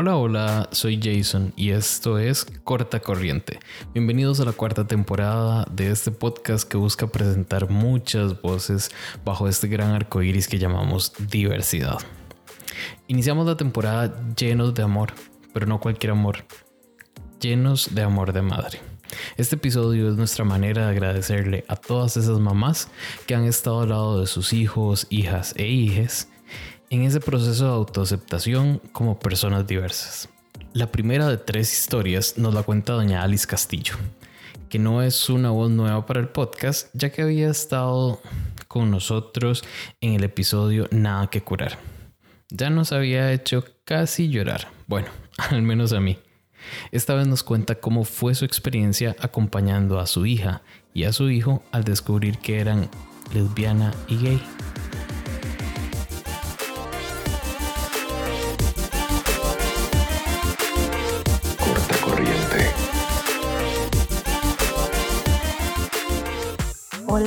[0.00, 3.58] Hola, hola, soy Jason y esto es Corta Corriente.
[3.92, 8.92] Bienvenidos a la cuarta temporada de este podcast que busca presentar muchas voces
[9.24, 11.98] bajo este gran arco iris que llamamos diversidad.
[13.08, 15.14] Iniciamos la temporada llenos de amor,
[15.52, 16.44] pero no cualquier amor,
[17.40, 18.78] llenos de amor de madre.
[19.36, 22.88] Este episodio es nuestra manera de agradecerle a todas esas mamás
[23.26, 26.28] que han estado al lado de sus hijos, hijas e hijes
[26.90, 30.28] en ese proceso de autoaceptación como personas diversas.
[30.72, 33.94] La primera de tres historias nos la cuenta doña Alice Castillo,
[34.68, 38.20] que no es una voz nueva para el podcast, ya que había estado
[38.68, 39.64] con nosotros
[40.00, 41.78] en el episodio Nada que curar.
[42.50, 45.08] Ya nos había hecho casi llorar, bueno,
[45.50, 46.18] al menos a mí.
[46.90, 50.62] Esta vez nos cuenta cómo fue su experiencia acompañando a su hija
[50.92, 52.90] y a su hijo al descubrir que eran
[53.32, 54.42] lesbiana y gay.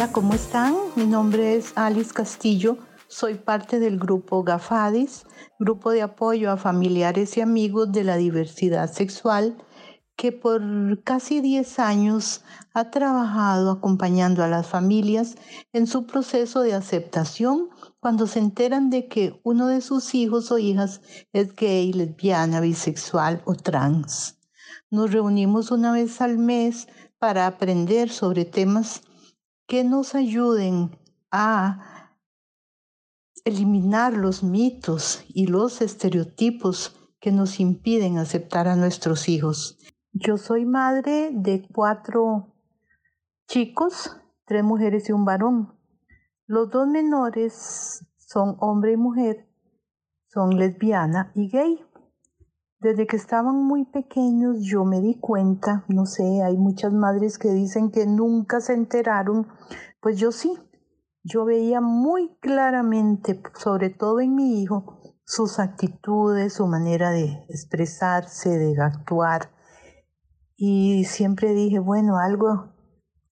[0.02, 0.76] Hola, ¿cómo están?
[0.96, 2.80] Mi nombre es Alice Castillo.
[3.08, 5.28] Soy parte del grupo GAFADIS,
[5.60, 9.56] grupo de apoyo a familiares y amigos de la diversidad sexual,
[10.16, 12.44] que por casi 10 años
[12.74, 15.36] ha trabajado acompañando a las familias
[15.72, 20.58] en su proceso de aceptación cuando se enteran de que uno de sus hijos o
[20.58, 24.40] hijas es gay, lesbiana, bisexual o trans.
[24.90, 26.88] Nos reunimos una vez al mes
[27.20, 29.04] para aprender sobre temas
[29.72, 31.00] que nos ayuden
[31.32, 32.12] a
[33.46, 39.80] eliminar los mitos y los estereotipos que nos impiden aceptar a nuestros hijos.
[40.12, 42.54] Yo soy madre de cuatro
[43.48, 45.74] chicos, tres mujeres y un varón.
[46.48, 49.48] Los dos menores son hombre y mujer,
[50.28, 51.80] son lesbiana y gay.
[52.82, 57.50] Desde que estaban muy pequeños yo me di cuenta, no sé, hay muchas madres que
[57.50, 59.48] dicen que nunca se enteraron,
[60.02, 60.58] pues yo sí,
[61.24, 68.50] yo veía muy claramente, sobre todo en mi hijo, sus actitudes, su manera de expresarse,
[68.58, 69.52] de actuar.
[70.56, 72.74] Y siempre dije, bueno, algo,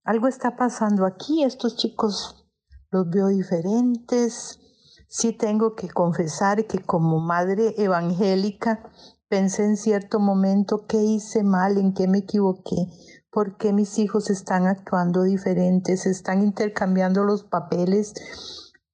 [0.04, 2.48] algo está pasando aquí, estos chicos
[2.92, 4.60] los veo diferentes.
[5.08, 8.92] Sí tengo que confesar que como madre evangélica
[9.30, 12.88] Pensé en cierto momento qué hice mal, en qué me equivoqué,
[13.32, 18.14] por qué mis hijos están actuando diferentes, están intercambiando los papeles.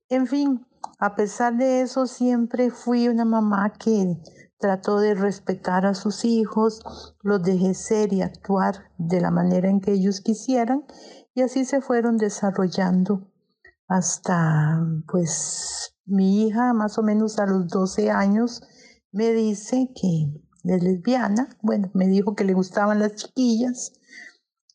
[0.09, 0.67] En fin,
[0.99, 4.17] a pesar de eso, siempre fui una mamá que
[4.59, 6.81] trató de respetar a sus hijos,
[7.21, 10.83] los dejé ser y actuar de la manera en que ellos quisieran
[11.33, 13.31] y así se fueron desarrollando
[13.87, 18.61] hasta pues mi hija más o menos a los 12 años
[19.15, 20.29] me dice que
[20.65, 23.93] es lesbiana, bueno, me dijo que le gustaban las chiquillas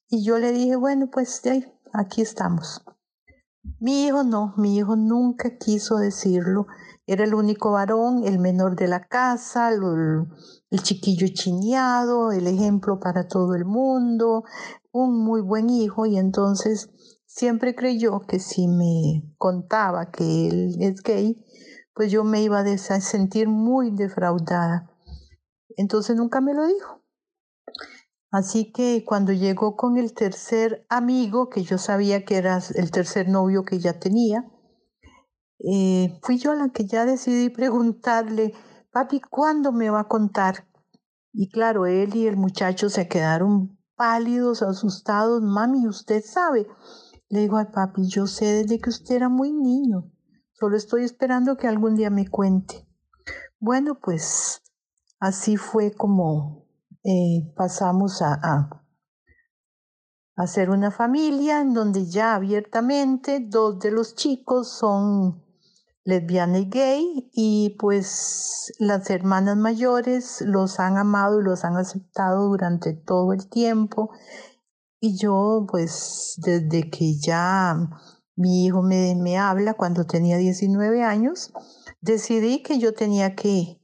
[0.08, 2.82] y yo le dije, bueno, pues de aquí estamos.
[3.80, 6.66] Mi hijo no, mi hijo nunca quiso decirlo,
[7.06, 9.82] era el único varón, el menor de la casa, el,
[10.70, 14.44] el chiquillo chineado, el ejemplo para todo el mundo,
[14.90, 16.88] un muy buen hijo y entonces
[17.26, 21.44] siempre creyó que si me contaba que él es gay,
[22.00, 24.90] pues yo me iba a sentir muy defraudada.
[25.76, 27.04] Entonces nunca me lo dijo.
[28.30, 33.28] Así que cuando llegó con el tercer amigo, que yo sabía que era el tercer
[33.28, 34.50] novio que ya tenía,
[35.58, 38.54] eh, fui yo la que ya decidí preguntarle,
[38.92, 40.66] papi, ¿cuándo me va a contar?
[41.34, 45.42] Y claro, él y el muchacho se quedaron pálidos, asustados.
[45.42, 46.66] Mami, ¿usted sabe?
[47.28, 50.10] Le digo al papi, yo sé desde que usted era muy niño.
[50.60, 52.86] Solo estoy esperando que algún día me cuente.
[53.58, 54.60] Bueno, pues
[55.18, 56.66] así fue como
[57.02, 58.84] eh, pasamos a, a,
[60.68, 65.42] una familia en donde ya abiertamente dos de los chicos son
[66.04, 72.48] lesbiana y gay y pues las hermanas mayores los han amado y los han aceptado
[72.48, 74.10] durante todo el tiempo
[74.98, 77.88] y yo pues desde que ya
[78.40, 81.52] mi hijo me, me habla cuando tenía 19 años,
[82.00, 83.78] decidí que yo tenía que,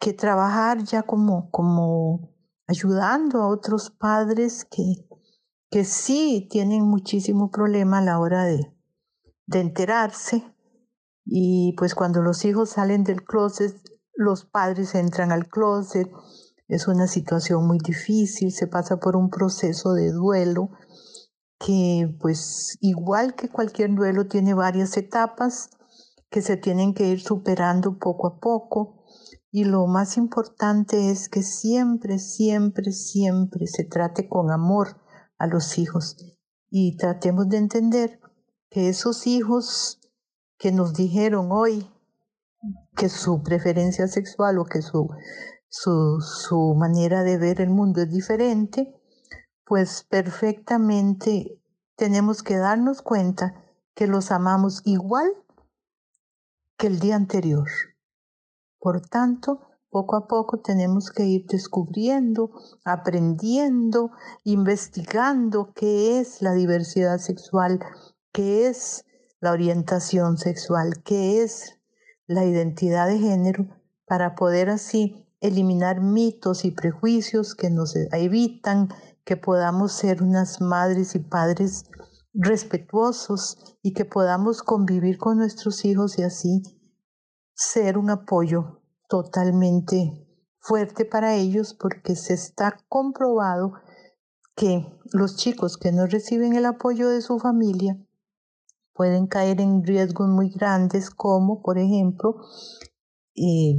[0.00, 2.34] que trabajar ya como, como
[2.66, 5.08] ayudando a otros padres que,
[5.70, 8.74] que sí tienen muchísimo problema a la hora de,
[9.46, 10.52] de enterarse.
[11.24, 13.72] Y pues cuando los hijos salen del closet,
[14.14, 16.10] los padres entran al closet.
[16.66, 20.70] Es una situación muy difícil, se pasa por un proceso de duelo
[21.58, 25.70] que pues igual que cualquier duelo tiene varias etapas,
[26.30, 29.04] que se tienen que ir superando poco a poco.
[29.50, 35.00] Y lo más importante es que siempre, siempre, siempre se trate con amor
[35.38, 36.16] a los hijos
[36.70, 38.20] y tratemos de entender
[38.68, 40.00] que esos hijos
[40.58, 41.90] que nos dijeron hoy
[42.96, 45.08] que su preferencia sexual o que su,
[45.68, 48.95] su, su manera de ver el mundo es diferente,
[49.66, 51.60] pues perfectamente
[51.96, 53.64] tenemos que darnos cuenta
[53.94, 55.28] que los amamos igual
[56.78, 57.66] que el día anterior.
[58.78, 59.60] Por tanto,
[59.90, 62.50] poco a poco tenemos que ir descubriendo,
[62.84, 64.12] aprendiendo,
[64.44, 67.80] investigando qué es la diversidad sexual,
[68.32, 69.04] qué es
[69.40, 71.80] la orientación sexual, qué es
[72.26, 73.66] la identidad de género,
[74.04, 78.90] para poder así eliminar mitos y prejuicios que nos evitan
[79.26, 81.84] que podamos ser unas madres y padres
[82.32, 86.62] respetuosos y que podamos convivir con nuestros hijos y así
[87.52, 90.12] ser un apoyo totalmente
[90.60, 93.72] fuerte para ellos porque se está comprobado
[94.54, 97.98] que los chicos que no reciben el apoyo de su familia
[98.94, 102.42] pueden caer en riesgos muy grandes como por ejemplo
[103.34, 103.74] eh,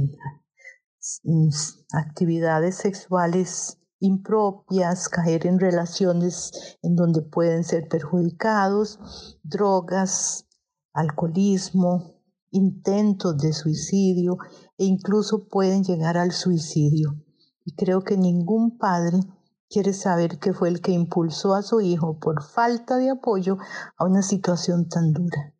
[1.92, 10.46] actividades sexuales impropias, caer en relaciones en donde pueden ser perjudicados, drogas,
[10.92, 12.18] alcoholismo,
[12.50, 14.38] intentos de suicidio
[14.76, 17.22] e incluso pueden llegar al suicidio.
[17.64, 19.20] Y creo que ningún padre
[19.68, 23.58] quiere saber que fue el que impulsó a su hijo por falta de apoyo
[23.96, 25.54] a una situación tan dura.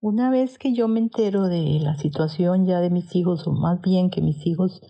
[0.00, 3.80] Una vez que yo me entero de la situación ya de mis hijos, o más
[3.80, 4.80] bien que mis hijos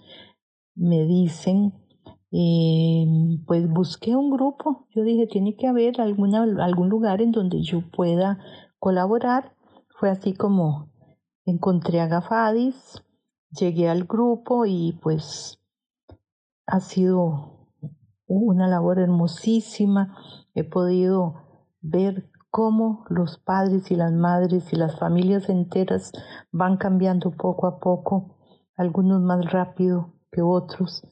[0.75, 1.73] me dicen,
[2.33, 3.07] eh,
[3.47, 4.87] pues busqué un grupo.
[4.95, 8.39] Yo dije, tiene que haber alguna, algún lugar en donde yo pueda
[8.79, 9.57] colaborar
[9.99, 10.91] fue así como
[11.47, 13.03] encontré a Gafadis,
[13.51, 15.59] llegué al grupo y pues
[16.67, 17.71] ha sido
[18.27, 20.17] una labor hermosísima.
[20.55, 21.35] He podido
[21.81, 26.13] ver cómo los padres y las madres y las familias enteras
[26.53, 28.37] van cambiando poco a poco,
[28.77, 31.03] algunos más rápido que otros,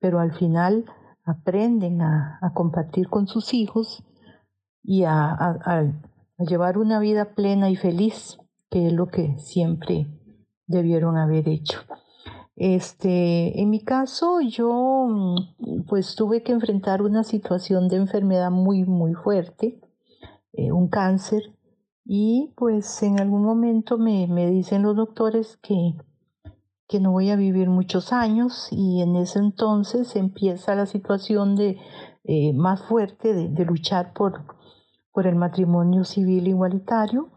[0.00, 0.86] pero al final
[1.24, 4.02] aprenden a, compartir con sus hijos
[4.82, 5.94] y a
[6.38, 8.38] llevar una vida plena y feliz,
[8.70, 10.06] que es lo que siempre
[10.66, 11.80] debieron haber hecho.
[12.60, 18.84] Este, en mi caso, yo mm, pues tuve que enfrentar una situación de enfermedad muy,
[18.84, 19.80] muy fuerte,
[20.52, 21.56] eh, un cáncer,
[22.04, 25.94] y pues en algún momento me, me dicen los doctores que,
[26.90, 31.78] que no voy a vivir muchos años y en ese entonces empieza la situación de
[32.24, 34.44] eh, más fuerte de, de luchar por,
[35.12, 37.30] por el matrimonio civil igualitario.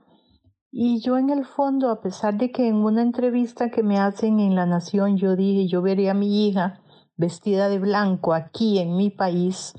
[0.72, 4.40] Y yo en el fondo, a pesar de que en una entrevista que me hacen
[4.40, 6.82] en La Nación, yo dije, yo veré a mi hija
[7.16, 9.76] vestida de blanco aquí en mi país,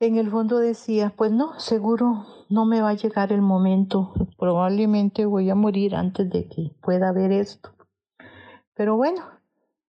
[0.00, 5.26] en el fondo decía, pues no, seguro no me va a llegar el momento, probablemente
[5.26, 7.72] voy a morir antes de que pueda ver esto.
[8.74, 9.22] Pero bueno,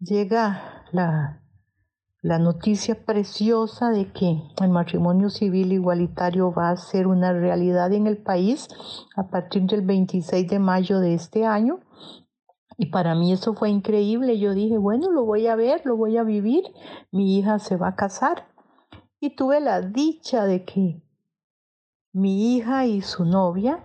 [0.01, 1.43] llega la
[2.27, 8.09] la noticia preciosa de que el matrimonio civil igualitario va a ser una realidad en
[8.09, 8.67] el país
[9.15, 11.79] a partir del 26 de mayo de este año.
[12.77, 14.41] Y para mí eso fue increíble.
[14.41, 16.65] Yo dije, bueno, lo voy a ver, lo voy a vivir.
[17.13, 18.49] Mi hija se va a casar.
[19.21, 21.01] Y tuve la dicha de que
[22.13, 23.85] mi hija y su novia,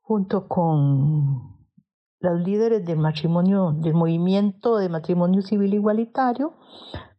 [0.00, 1.51] junto con
[2.22, 6.54] los líderes del matrimonio, del movimiento de matrimonio civil igualitario,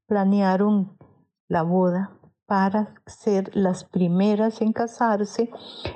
[0.08, 0.98] planearon
[1.50, 5.50] la boda para ser las primeras en casarse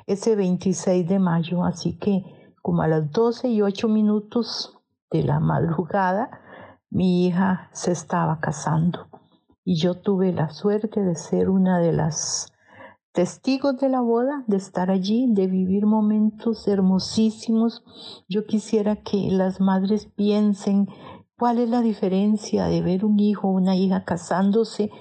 [0.06, 1.64] ese 26 de mayo.
[1.64, 4.78] Así que como a las 12 y 8 minutos
[5.10, 6.42] de la madrugada,
[6.90, 9.08] mi hija se estaba casando.
[9.64, 12.52] Y yo tuve la suerte de ser una de las
[13.18, 17.84] testigos de la boda, de estar allí, de vivir momentos hermosísimos.
[18.30, 20.88] Yo quisiera que las madres piensen
[21.36, 24.92] ¿Cuál es la diferencia de ver un hijo o una hija casándose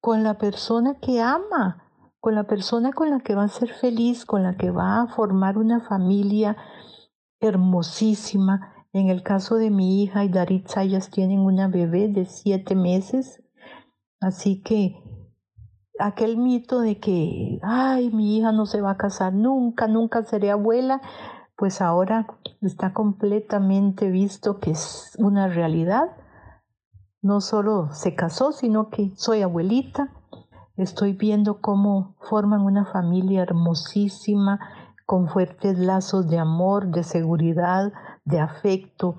[0.00, 1.82] con la persona que ama,
[2.18, 5.08] con la persona con la que va a ser feliz, con la que va a
[5.08, 6.56] formar una familia
[7.40, 8.86] hermosísima?
[8.94, 13.42] En el caso de mi hija y Daritza, ellas tienen una bebé de siete meses,
[14.18, 15.02] así que
[15.98, 20.50] aquel mito de que, ay, mi hija no se va a casar nunca, nunca seré
[20.50, 21.00] abuela,
[21.56, 22.26] pues ahora
[22.60, 26.16] está completamente visto que es una realidad.
[27.20, 30.12] No solo se casó, sino que soy abuelita,
[30.76, 34.58] estoy viendo cómo forman una familia hermosísima,
[35.06, 37.92] con fuertes lazos de amor, de seguridad,
[38.24, 39.16] de afecto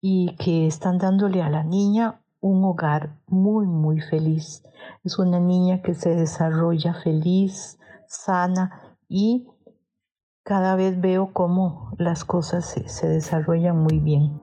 [0.00, 4.62] y que están dándole a la niña un hogar muy, muy feliz.
[5.04, 7.78] Es una niña que se desarrolla feliz,
[8.08, 9.46] sana y
[10.42, 14.40] cada vez veo cómo las cosas se, se desarrollan muy bien.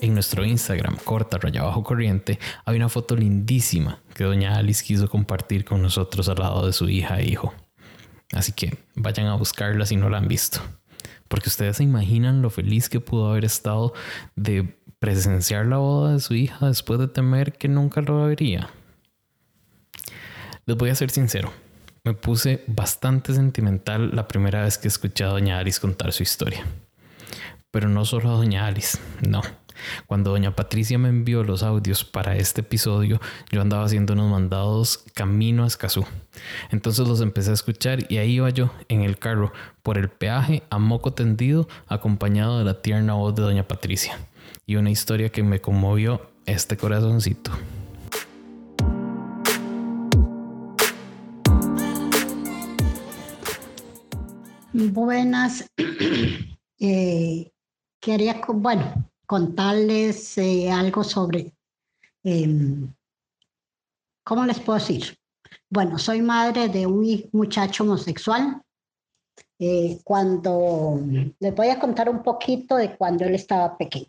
[0.00, 5.08] En nuestro Instagram, corta raya bajo corriente, hay una foto lindísima que doña Alice quiso
[5.08, 7.52] compartir con nosotros al lado de su hija e hijo.
[8.32, 10.60] Así que vayan a buscarla si no la han visto.
[11.28, 13.92] Porque ustedes se imaginan lo feliz que pudo haber estado
[14.34, 18.70] de presenciar la boda de su hija después de temer que nunca lo vería.
[20.64, 21.52] Les voy a ser sincero,
[22.04, 26.64] me puse bastante sentimental la primera vez que escuché a doña Alice contar su historia.
[27.70, 29.42] Pero no solo a doña Alice, no.
[30.06, 35.04] Cuando doña Patricia me envió los audios para este episodio, yo andaba haciendo unos mandados
[35.14, 36.04] camino a Escazú.
[36.70, 39.52] Entonces los empecé a escuchar y ahí iba yo en el carro
[39.82, 44.18] por el peaje a moco tendido acompañado de la tierna voz de doña Patricia
[44.66, 47.52] y una historia que me conmovió este corazoncito.
[54.72, 55.64] Buenas.
[56.78, 57.52] Eh,
[58.02, 61.52] quería, bueno, contarles eh, algo sobre,
[62.22, 62.92] em,
[64.24, 65.18] ¿cómo les puedo decir?
[65.68, 68.62] Bueno, soy madre de un muchacho homosexual.
[69.58, 71.00] Eh, cuando
[71.40, 74.06] les voy a contar un poquito de cuando él estaba pequeño.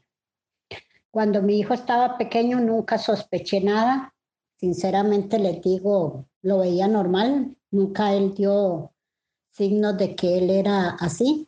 [1.10, 4.14] Cuando mi hijo estaba pequeño nunca sospeché nada.
[4.60, 7.56] Sinceramente les digo, lo veía normal.
[7.72, 8.92] Nunca él dio
[9.52, 11.47] signos de que él era así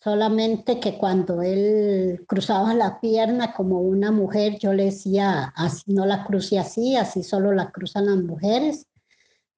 [0.00, 6.06] solamente que cuando él cruzaba la pierna como una mujer, yo le decía, así no
[6.06, 8.86] la cruce así, así solo la cruzan las mujeres,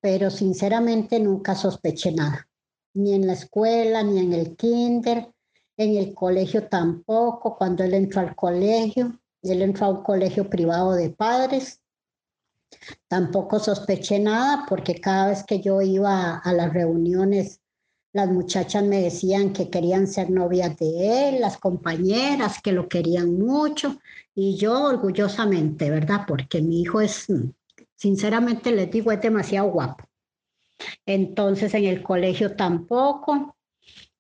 [0.00, 2.48] pero sinceramente nunca sospeché nada,
[2.94, 5.30] ni en la escuela, ni en el kinder,
[5.76, 10.92] en el colegio tampoco, cuando él entró al colegio, él entró a un colegio privado
[10.92, 11.80] de padres,
[13.08, 17.59] tampoco sospeché nada porque cada vez que yo iba a las reuniones
[18.12, 23.38] las muchachas me decían que querían ser novias de él, las compañeras que lo querían
[23.38, 23.98] mucho
[24.34, 26.22] y yo orgullosamente, ¿verdad?
[26.26, 27.26] Porque mi hijo es,
[27.94, 30.04] sinceramente les digo, es demasiado guapo.
[31.06, 33.56] Entonces en el colegio tampoco.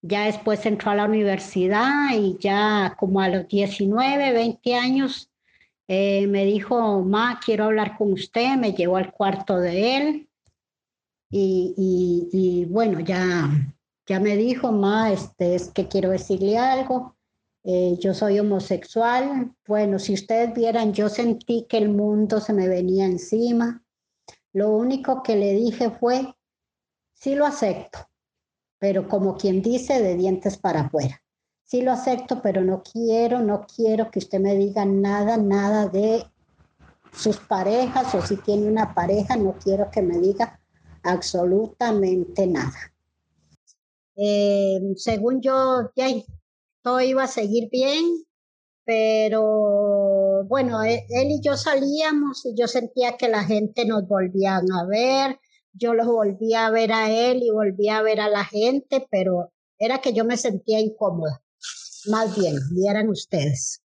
[0.02, 5.30] Ya después entró a la universidad y ya como a los 19, 20 años
[5.88, 10.28] eh, me dijo, ma, quiero hablar con usted, me llevó al cuarto de él
[11.30, 13.50] y, y bueno, ya
[14.10, 17.14] ya me dijo, ma, este, es que quiero decirle algo.
[17.62, 19.54] Eh, yo soy homosexual.
[19.68, 23.84] Bueno, si ustedes vieran, yo sentí que el mundo se me venía encima.
[24.52, 26.34] Lo único que le dije fue,
[27.14, 28.00] sí lo acepto,
[28.80, 31.22] pero como quien dice, de dientes para afuera.
[31.62, 36.26] Sí lo acepto, pero no quiero, no quiero que usted me diga nada, nada de
[37.12, 40.58] sus parejas o si tiene una pareja, no quiero que me diga
[41.04, 42.90] absolutamente nada.
[44.16, 45.90] Eh, según yo,
[46.82, 48.04] todo iba a seguir bien,
[48.84, 54.56] pero bueno, e, él, y yo salíamos y yo sentía que la gente nos volvía
[54.56, 55.38] a ver,
[55.72, 59.52] yo los volvía a ver a él y volvía a ver a la gente, pero
[59.78, 61.42] era que yo me sentía incómoda,
[62.06, 63.82] más bien, vieran ustedes.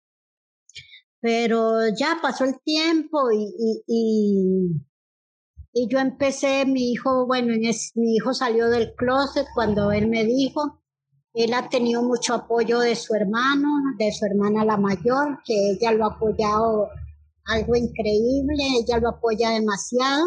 [1.20, 4.87] Pero ya pasó el tiempo y
[5.74, 7.54] yo empecé, mi hijo, bueno,
[7.94, 10.80] mi hijo salió del closet cuando él me dijo,
[11.34, 15.92] él ha tenido mucho apoyo de su hermano, de su hermana la mayor, que ella
[15.92, 16.88] lo ha apoyado
[17.44, 20.24] algo increíble, ella lo apoya demasiado.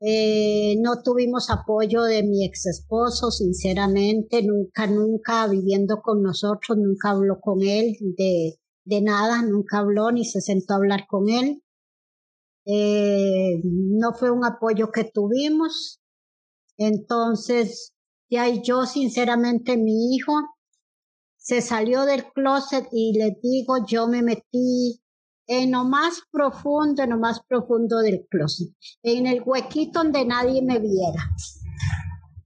[0.00, 7.10] Eh, no tuvimos apoyo de mi ex esposo, sinceramente, nunca, nunca viviendo con nosotros, nunca
[7.10, 11.62] habló con él de, de nada, nunca habló ni se sentó a hablar con él.
[12.70, 16.00] Eh, no fue un apoyo que tuvimos.
[16.76, 17.94] Entonces,
[18.30, 20.34] ya yo sinceramente, mi hijo
[21.38, 25.02] se salió del closet y le digo, yo me metí
[25.46, 28.68] en lo más profundo, en lo más profundo del closet,
[29.02, 31.30] en el huequito donde nadie me viera.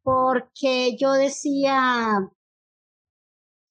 [0.05, 2.21] Porque yo decía,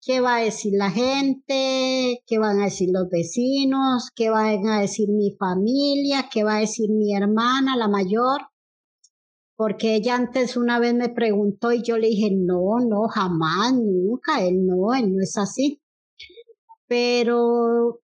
[0.01, 4.81] qué va a decir la gente, qué van a decir los vecinos, qué van a
[4.81, 8.41] decir mi familia, qué va a decir mi hermana, la mayor.
[9.55, 14.43] Porque ella antes una vez me preguntó y yo le dije, no, no, jamás, nunca,
[14.43, 15.79] él no, él no es así.
[16.87, 18.01] Pero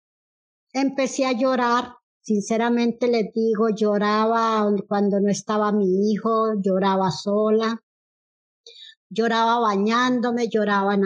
[0.73, 7.81] empecé a llorar, Sinceramente les digo, lloraba cuando no estaba mi hijo, lloraba sola,
[9.09, 10.97] lloraba bañándome, lloraba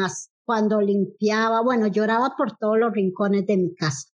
[0.52, 4.10] cuando limpiaba, bueno, lloraba por todos los rincones de mi casa.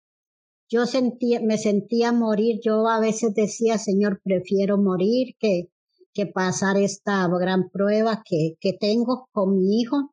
[0.68, 5.70] Yo sentía, me sentía morir, yo a veces decía, Señor, prefiero morir que,
[6.12, 10.12] que pasar esta gran prueba que, que tengo con mi hijo.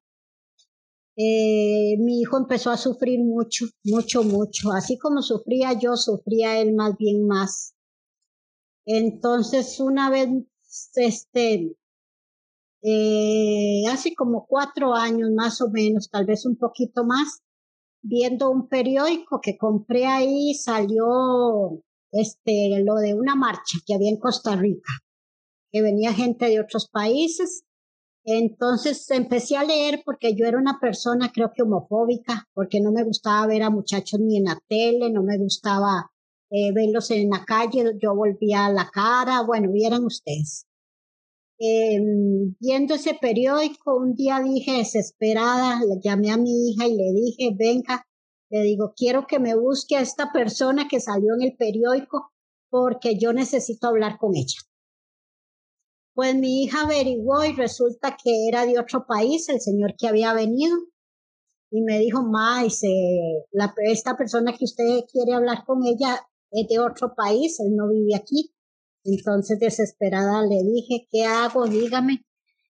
[1.17, 4.71] Eh, mi hijo empezó a sufrir mucho, mucho, mucho.
[4.71, 7.75] Así como sufría yo, sufría él más bien más.
[8.85, 10.29] Entonces, una vez,
[10.95, 11.75] este,
[12.83, 17.41] eh, hace como cuatro años más o menos, tal vez un poquito más,
[18.01, 24.19] viendo un periódico que compré ahí, salió este, lo de una marcha que había en
[24.19, 24.91] Costa Rica,
[25.71, 27.65] que venía gente de otros países
[28.25, 33.03] entonces empecé a leer porque yo era una persona creo que homofóbica, porque no me
[33.03, 36.09] gustaba ver a muchachos ni en la tele, no me gustaba
[36.49, 40.65] eh, verlos en la calle, yo volvía la cara, bueno, vieran ustedes.
[41.65, 47.13] Em, viendo ese periódico, un día dije desesperada, le llamé a mi hija y le
[47.13, 48.05] dije, venga,
[48.49, 52.33] le digo, quiero que me busque a esta persona que salió en el periódico
[52.69, 54.59] porque yo necesito hablar con ella.
[56.13, 60.33] Pues mi hija averiguó y resulta que era de otro país, el señor que había
[60.33, 60.75] venido.
[61.71, 67.15] Y me dijo, ma, esta persona que usted quiere hablar con ella es de otro
[67.15, 68.53] país, él no vive aquí.
[69.03, 71.65] Entonces desesperada le dije, ¿qué hago?
[71.65, 72.25] Dígame.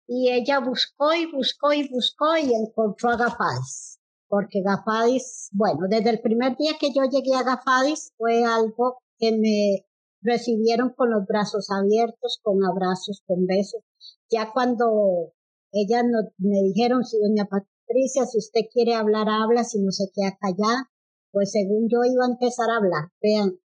[0.06, 4.00] Y ella buscó y buscó y buscó y encontró a Gafadis.
[4.28, 9.33] Porque Gafadis, bueno, desde el primer día que yo llegué a Gafadis fue algo que
[9.33, 9.87] me
[10.21, 13.83] recibieron con los brazos abiertos, con abrazos, con besos.
[14.30, 15.33] Ya cuando
[15.73, 16.04] ellas
[16.38, 20.90] me dijeron, si doña Patricia, si usted quiere hablar, habla, si no se queda callada,
[21.30, 23.12] pues según yo iba a empezar a hablar.
[23.23, 23.61] Vean,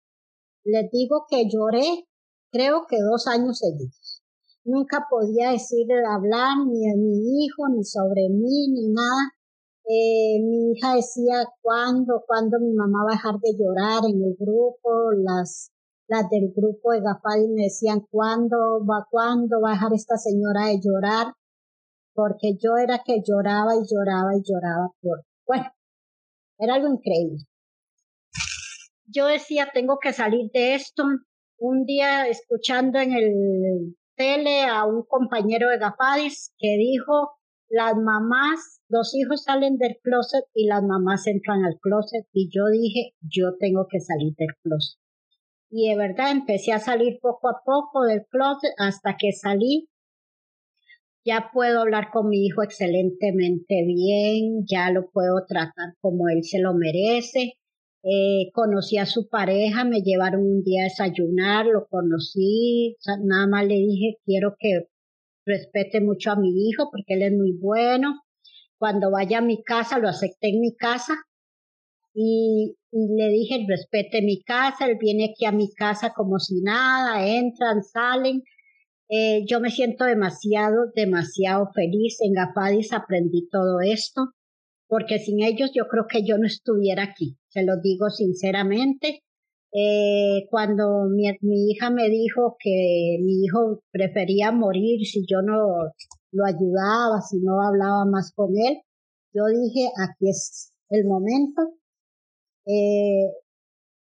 [0.65, 2.08] les digo que lloré,
[2.51, 4.23] creo que dos años seguidos.
[4.65, 9.33] Nunca podía decir hablar ni a mi hijo, ni sobre mí, ni nada.
[9.85, 14.37] Eh, mi hija decía cuándo, cuándo mi mamá va a dejar de llorar en el
[14.39, 15.73] grupo, las
[16.09, 20.67] las del grupo de Gafadi me decían, ¿cuándo va, cuándo va a dejar esta señora
[20.69, 21.35] de llorar?
[22.15, 25.71] Porque yo era que lloraba y lloraba y lloraba por, bueno,
[26.59, 27.45] era algo increíble.
[29.05, 31.05] Yo decía, tengo que salir de esto.
[31.59, 37.33] Un día escuchando en el tele a un compañero de Gafadis que dijo,
[37.69, 42.67] las mamás, los hijos salen del closet y las mamás entran al closet y yo
[42.73, 44.99] dije, yo tengo que salir del closet
[45.71, 49.89] y de verdad empecé a salir poco a poco del closet hasta que salí.
[51.25, 56.59] Ya puedo hablar con mi hijo excelentemente bien, ya lo puedo tratar como él se
[56.59, 57.58] lo merece.
[58.11, 63.67] Eh, conocí a su pareja, me llevaron un día a desayunar, lo conocí, nada más
[63.67, 64.89] le dije quiero que
[65.45, 68.23] respete mucho a mi hijo porque él es muy bueno.
[68.79, 71.17] Cuando vaya a mi casa, lo acepté en mi casa
[72.15, 77.27] y, le dije, respete mi casa, él viene aquí a mi casa como si nada,
[77.27, 78.43] entran, salen.
[79.09, 82.19] Eh, yo me siento demasiado, demasiado feliz.
[82.21, 84.33] En Gafadis aprendí todo esto,
[84.89, 89.21] porque sin ellos yo creo que yo no estuviera aquí, se lo digo sinceramente.
[89.73, 95.59] Eh, cuando mi, mi, hija me dijo que mi hijo prefería morir si yo no
[96.33, 98.79] lo ayudaba, si no hablaba más con él,
[99.35, 101.79] yo dije, aquí es el momento
[102.71, 103.25] eh,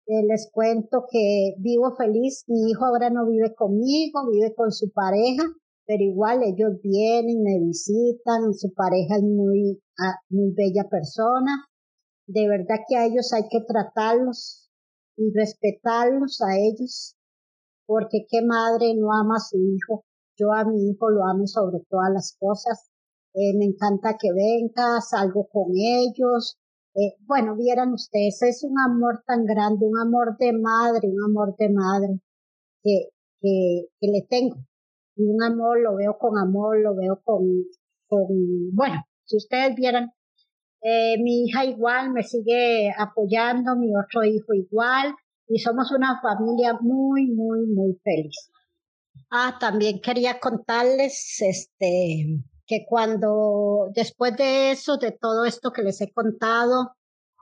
[0.08, 4.92] eh, les cuento que vivo feliz, mi hijo ahora no vive conmigo, vive con su
[4.92, 5.44] pareja,
[5.86, 11.68] pero igual ellos vienen, me visitan, su pareja es muy, ah, muy bella persona.
[12.28, 14.70] De verdad que a ellos hay que tratarlos
[15.16, 17.16] y respetarlos a ellos,
[17.86, 20.06] porque qué madre no ama a su hijo.
[20.36, 22.90] Yo a mi hijo lo amo sobre todas las cosas.
[23.34, 26.58] Eh, me encanta que venga, salgo con ellos,
[27.00, 31.56] eh, bueno, vieran ustedes, es un amor tan grande, un amor de madre, un amor
[31.56, 32.20] de madre
[32.82, 33.10] que,
[33.40, 34.56] que, que le tengo.
[35.16, 37.66] Y un amor lo veo con amor, lo veo con,
[38.08, 38.28] con
[38.74, 40.12] bueno, si ustedes vieran,
[40.82, 45.16] eh, mi hija igual me sigue apoyando, mi otro hijo igual,
[45.48, 48.52] y somos una familia muy, muy, muy feliz.
[49.30, 56.00] Ah, también quería contarles, este, que cuando después de eso, de todo esto que les
[56.02, 56.92] he contado,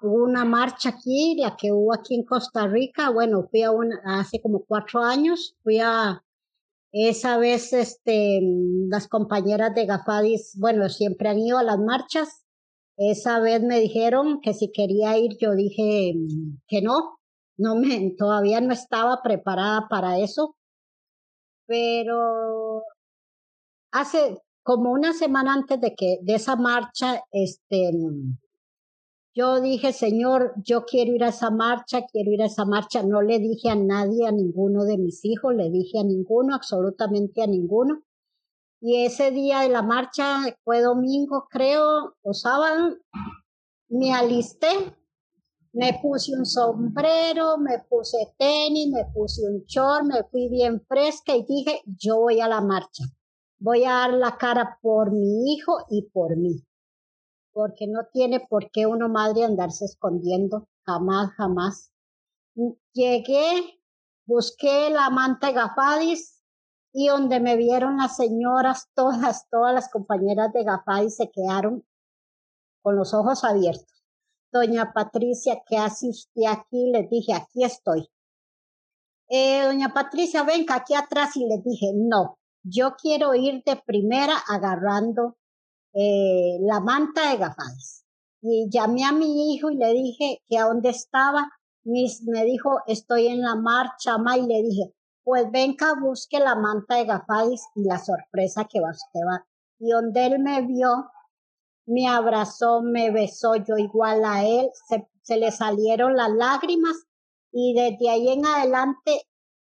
[0.01, 3.99] hubo una marcha aquí, la que hubo aquí en Costa Rica, bueno, fui a una,
[4.05, 6.23] hace como cuatro años, fui a,
[6.91, 8.39] esa vez, este,
[8.87, 12.44] las compañeras de Gafadis, bueno, siempre han ido a las marchas,
[12.97, 16.13] esa vez me dijeron que si quería ir, yo dije
[16.67, 17.17] que no,
[17.57, 20.55] no me, todavía no estaba preparada para eso,
[21.67, 22.83] pero
[23.91, 27.91] hace como una semana antes de que de esa marcha, este,
[29.35, 33.03] yo dije, Señor, yo quiero ir a esa marcha, quiero ir a esa marcha.
[33.03, 37.43] No le dije a nadie, a ninguno de mis hijos, le dije a ninguno, absolutamente
[37.43, 38.01] a ninguno.
[38.87, 42.95] Y ese día de la marcha fue domingo, creo, o sábado,
[43.89, 44.67] me alisté,
[45.73, 51.35] me puse un sombrero, me puse tenis, me puse un short, me fui bien fresca
[51.35, 53.05] y dije, yo voy a la marcha.
[53.57, 56.63] Voy a dar la cara por mi hijo y por mí,
[57.53, 61.91] porque no tiene por qué uno madre andarse escondiendo, jamás, jamás.
[62.93, 63.79] Llegué,
[64.27, 66.34] busqué la manta Gafadis
[66.97, 71.85] y donde me vieron las señoras, todas, todas las compañeras de Gafadis se quedaron
[72.81, 74.01] con los ojos abiertos.
[74.49, 76.07] Doña Patricia, ¿qué hace
[76.47, 76.91] aquí?
[76.93, 78.07] Les dije, aquí estoy.
[79.27, 84.37] Eh, doña Patricia, venga aquí atrás y les dije, no, yo quiero ir de primera
[84.47, 85.35] agarrando
[85.93, 88.05] eh, la manta de gafas.
[88.39, 91.51] Y llamé a mi hijo y le dije que a dónde estaba.
[91.83, 94.94] Mis, me dijo, estoy en la marcha, ma, y le dije,
[95.25, 99.45] pues venga, busque la manta de gafadis y la sorpresa que va usted va.
[99.79, 101.09] Y donde él me vio,
[101.87, 106.95] me abrazó, me besó, yo igual a él, se, se le salieron las lágrimas
[107.51, 109.23] y desde ahí en adelante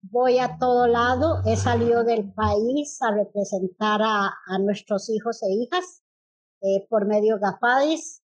[0.02, 6.02] voy a todo lado, he salido del país a representar a, nuestros hijos e hijas
[6.62, 8.24] eh, por medio GAFADIS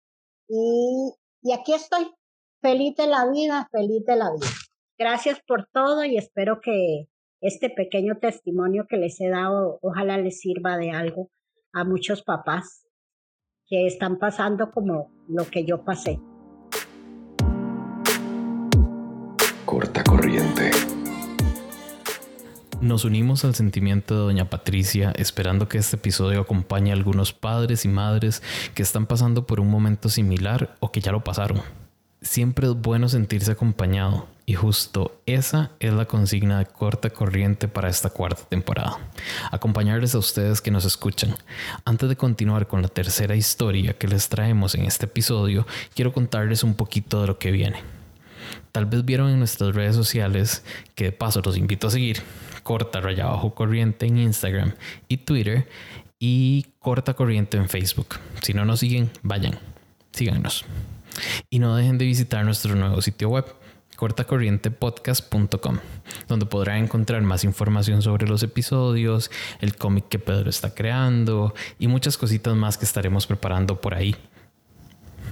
[0.47, 1.11] y,
[1.41, 2.13] y aquí estoy,
[2.61, 4.47] feliz de la vida, feliz de la vida.
[4.97, 7.09] Gracias por todo y espero que
[7.47, 11.29] este pequeño testimonio que les he dado, ojalá les sirva de algo
[11.73, 12.87] a muchos papás
[13.67, 16.19] que están pasando como lo que yo pasé.
[19.63, 20.71] Corta corriente.
[22.81, 27.85] Nos unimos al sentimiento de Doña Patricia, esperando que este episodio acompañe a algunos padres
[27.85, 28.41] y madres
[28.73, 31.61] que están pasando por un momento similar o que ya lo pasaron.
[32.21, 37.89] Siempre es bueno sentirse acompañado y justo esa es la consigna de corta corriente para
[37.89, 38.99] esta cuarta temporada.
[39.51, 41.35] Acompañarles a ustedes que nos escuchan.
[41.83, 46.63] Antes de continuar con la tercera historia que les traemos en este episodio, quiero contarles
[46.63, 47.81] un poquito de lo que viene.
[48.71, 52.21] Tal vez vieron en nuestras redes sociales, que de paso los invito a seguir,
[52.61, 54.73] corta raya bajo corriente en Instagram
[55.07, 55.67] y Twitter
[56.19, 58.19] y corta corriente en Facebook.
[58.43, 59.57] Si no nos siguen, vayan,
[60.11, 60.65] síganos.
[61.49, 63.45] Y no dejen de visitar nuestro nuevo sitio web
[63.95, 65.77] cortacorrientepodcast.com,
[66.27, 69.31] donde podrán encontrar más información sobre los episodios,
[69.61, 74.15] el cómic que Pedro está creando y muchas cositas más que estaremos preparando por ahí.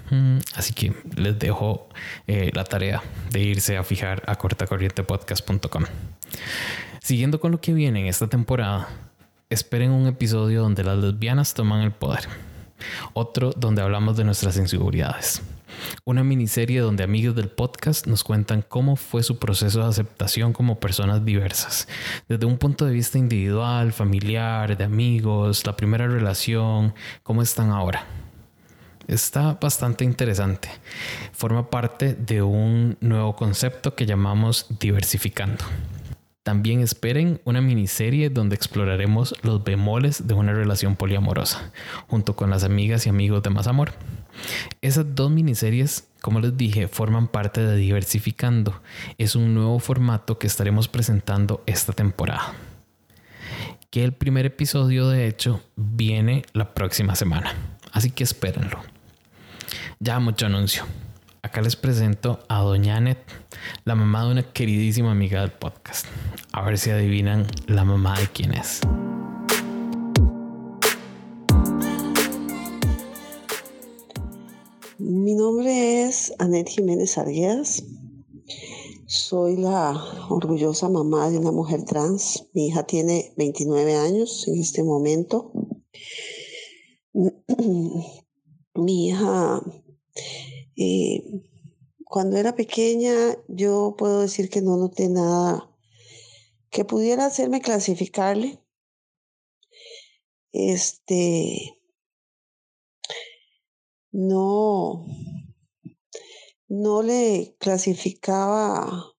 [0.09, 1.87] Mm, así que les dejo
[2.27, 5.83] eh, la tarea de irse a fijar a cortacorrientepodcast.com.
[7.01, 8.87] Siguiendo con lo que viene en esta temporada,
[9.49, 12.27] esperen un episodio donde las lesbianas toman el poder.
[13.13, 15.41] Otro donde hablamos de nuestras inseguridades.
[16.05, 20.79] Una miniserie donde amigos del podcast nos cuentan cómo fue su proceso de aceptación como
[20.79, 21.87] personas diversas,
[22.27, 28.05] desde un punto de vista individual, familiar, de amigos, la primera relación, cómo están ahora.
[29.07, 30.69] Está bastante interesante.
[31.33, 35.65] Forma parte de un nuevo concepto que llamamos diversificando.
[36.43, 41.71] También esperen una miniserie donde exploraremos los bemoles de una relación poliamorosa,
[42.07, 43.93] junto con las amigas y amigos de Más Amor.
[44.81, 48.81] Esas dos miniseries, como les dije, forman parte de Diversificando.
[49.17, 52.53] Es un nuevo formato que estaremos presentando esta temporada.
[53.89, 57.53] Que el primer episodio, de hecho, viene la próxima semana.
[57.91, 58.79] Así que espérenlo.
[59.99, 60.83] Ya mucho anuncio.
[61.43, 63.19] Acá les presento a Doña Anet,
[63.83, 66.07] la mamá de una queridísima amiga del podcast.
[66.53, 68.81] A ver si adivinan la mamá de quién es.
[75.05, 77.83] Mi nombre es Anet Jiménez Arguedas.
[79.05, 82.47] Soy la orgullosa mamá de una mujer trans.
[82.53, 85.51] Mi hija tiene 29 años en este momento.
[88.75, 89.61] Mi hija
[90.77, 91.21] eh,
[92.05, 95.69] cuando era pequeña, yo puedo decir que no noté nada
[96.69, 98.57] que pudiera hacerme clasificarle.
[100.53, 101.77] Este,
[104.13, 105.05] no,
[106.69, 109.11] no le clasificaba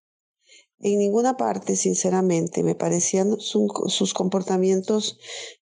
[0.79, 2.63] en ninguna parte, sinceramente.
[2.63, 5.19] Me parecían sus comportamientos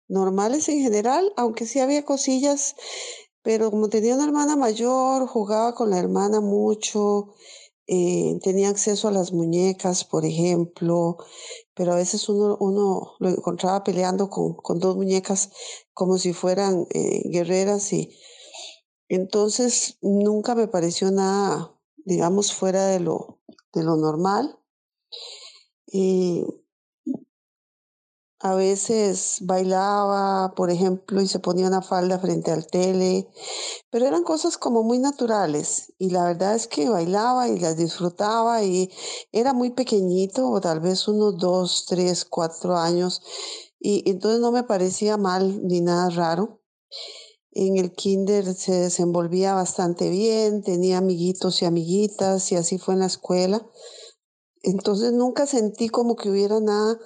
[0.06, 2.76] normales en general, aunque sí había cosillas
[3.42, 7.34] pero como tenía una hermana mayor, jugaba con la hermana mucho,
[7.88, 11.16] eh, tenía acceso a las muñecas, por ejemplo,
[11.74, 15.50] pero a veces uno, lo encontraba peleando con, con dos muñecas
[15.92, 18.16] como si fueran eh, guerreras y
[19.14, 23.40] entonces nunca me pareció nada, digamos, fuera de lo,
[23.72, 24.58] de lo normal.
[25.86, 26.44] Y
[28.44, 33.28] a veces bailaba, por ejemplo, y se ponía una falda frente al tele,
[33.88, 35.92] pero eran cosas como muy naturales.
[35.98, 38.90] Y la verdad es que bailaba y las disfrutaba y
[39.30, 43.22] era muy pequeñito, o tal vez unos dos, tres, cuatro años.
[43.78, 46.60] Y entonces no me parecía mal ni nada raro.
[47.52, 53.00] En el kinder se desenvolvía bastante bien, tenía amiguitos y amiguitas y así fue en
[53.00, 53.66] la escuela.
[54.62, 56.98] Entonces nunca sentí como que hubiera nada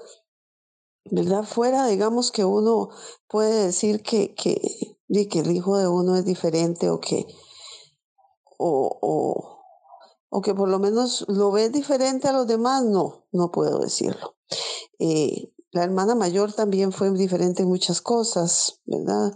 [1.10, 1.44] ¿verdad?
[1.44, 2.90] Fuera, digamos que uno
[3.28, 4.60] puede decir que, que,
[5.08, 7.26] que el hijo de uno es diferente o que,
[8.58, 9.60] o,
[10.30, 14.36] o, que por lo menos lo ve diferente a los demás, no, no puedo decirlo.
[14.98, 19.34] Eh, la hermana mayor también fue diferente en muchas cosas, ¿verdad?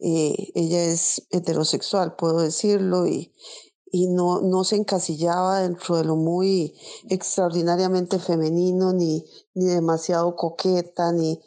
[0.00, 3.32] Eh, ella es heterosexual, puedo decirlo, y,
[3.92, 6.74] y no, no se encasillaba dentro de lo muy
[7.08, 11.40] extraordinariamente femenino, ni, ni demasiado coqueta, ni,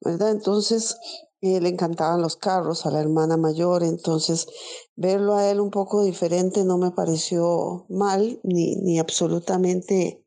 [0.00, 0.30] ¿verdad?
[0.30, 0.96] Entonces,
[1.40, 4.46] eh, le encantaban los carros a la hermana mayor, entonces
[4.94, 10.24] verlo a él un poco diferente no me pareció mal, ni, ni absolutamente,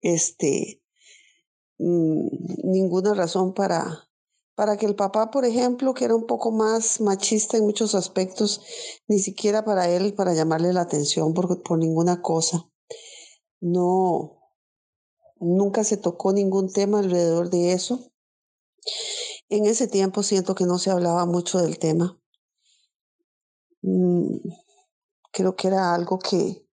[0.00, 0.79] este,
[1.80, 4.08] ninguna razón para,
[4.54, 8.60] para que el papá, por ejemplo, que era un poco más machista en muchos aspectos,
[9.08, 12.68] ni siquiera para él, para llamarle la atención por, por ninguna cosa.
[13.60, 14.40] No,
[15.38, 18.12] nunca se tocó ningún tema alrededor de eso.
[19.48, 22.20] En ese tiempo siento que no se hablaba mucho del tema.
[23.82, 24.36] Mm,
[25.32, 26.66] creo que era algo que,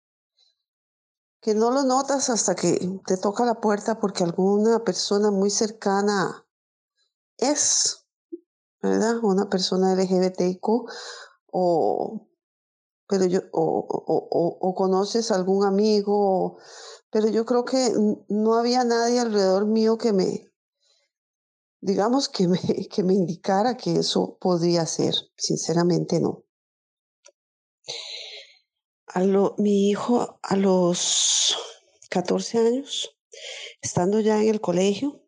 [1.40, 6.46] que no lo notas hasta que te toca la puerta porque alguna persona muy cercana
[7.38, 8.06] es,
[8.82, 9.18] ¿verdad?
[9.22, 10.88] Una persona LGBTQ
[11.52, 12.28] o,
[13.08, 16.58] pero yo, o, o, o, conoces algún amigo,
[17.10, 17.92] pero yo creo que
[18.28, 20.52] no había nadie alrededor mío que me,
[21.80, 22.58] digamos, que me,
[22.90, 25.14] que me indicara que eso podría ser.
[25.36, 26.44] Sinceramente no.
[29.16, 31.56] A lo, mi hijo a los
[32.10, 33.16] 14 años,
[33.80, 35.22] estando ya en el colegio,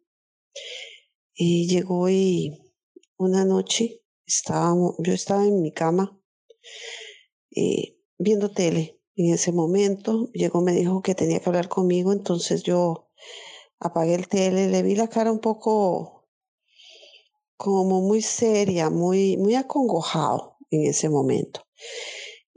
[1.35, 2.61] llegó y
[3.16, 6.20] una noche estábamos, yo estaba en mi cama
[7.57, 9.01] eh, viendo tele.
[9.16, 13.09] En ese momento llegó, me dijo que tenía que hablar conmigo, entonces yo
[13.81, 16.29] apagué el tele, le vi la cara un poco
[17.57, 21.66] como muy seria, muy, muy acongojado en ese momento.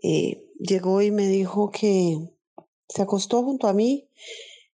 [0.04, 2.17] Eh, llegó y me dijo que
[2.88, 4.08] se acostó junto a mí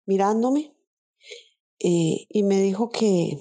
[0.07, 0.75] mirándome
[1.79, 3.39] eh, y me dijo que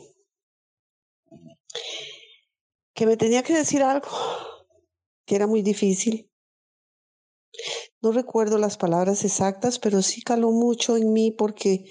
[2.94, 4.08] que me tenía que decir algo
[5.26, 6.30] que era muy difícil.
[8.02, 11.86] No recuerdo las palabras exactas, pero sí caló mucho en mí porque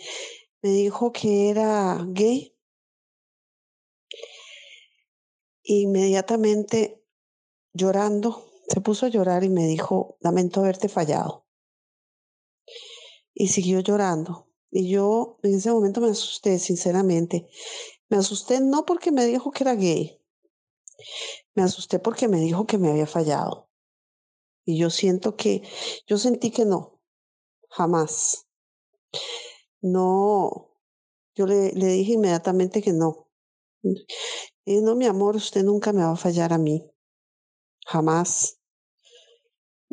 [0.60, 2.54] me dijo que era gay.
[5.64, 7.02] Inmediatamente
[7.72, 11.44] llorando, se puso a llorar y me dijo, lamento haberte fallado.
[13.35, 14.48] Y siguió llorando.
[14.70, 17.48] Y yo en ese momento me asusté, sinceramente.
[18.08, 20.22] Me asusté no porque me dijo que era gay,
[21.54, 23.68] me asusté porque me dijo que me había fallado.
[24.64, 25.62] Y yo siento que,
[26.06, 27.02] yo sentí que no,
[27.68, 28.46] jamás.
[29.82, 30.78] No,
[31.35, 33.28] yo le, le dije inmediatamente que no.
[34.64, 36.88] Y no, mi amor, usted nunca me va a fallar a mí.
[37.87, 38.62] Jamás.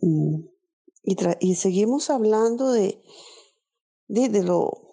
[0.01, 3.01] Y, y seguimos hablando de,
[4.07, 4.89] de, de lo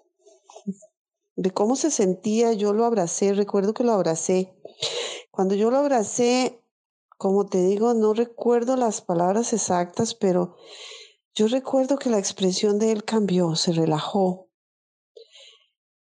[1.37, 4.55] de cómo se sentía, yo lo abracé, recuerdo que lo abracé.
[5.31, 6.62] Cuando yo lo abracé,
[7.19, 10.57] como te digo, no recuerdo las palabras exactas, pero
[11.35, 14.49] yo recuerdo que la expresión de él cambió, se relajó.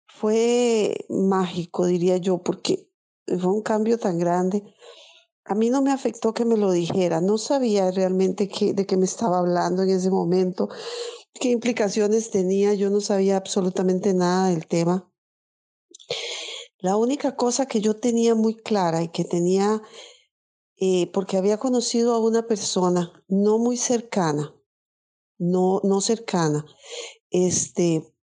[0.07, 2.87] Fue mágico, diría yo, porque
[3.27, 4.63] fue un cambio tan grande.
[5.47, 8.97] A mí no me afectó que me lo dijera, no sabía realmente qué, de qué
[8.97, 10.69] me estaba hablando en ese momento,
[11.33, 15.11] qué implicaciones tenía, yo no sabía absolutamente nada del tema.
[16.79, 19.83] La única cosa que yo tenía muy clara y que tenía,
[20.77, 24.55] eh, porque había conocido a una persona no muy cercana,
[25.37, 26.65] no, no cercana,
[27.29, 28.14] este,